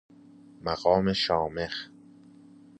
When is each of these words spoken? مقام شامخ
مقام 0.63 1.13
شامخ 1.13 1.89